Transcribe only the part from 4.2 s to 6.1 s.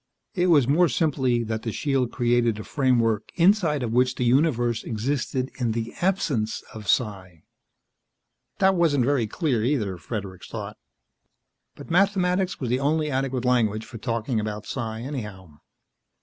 universe existed in the